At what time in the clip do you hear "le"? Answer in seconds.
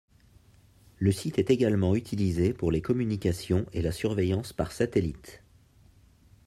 0.97-1.11